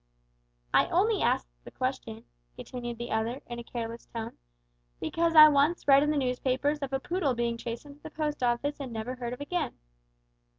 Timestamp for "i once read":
5.35-6.01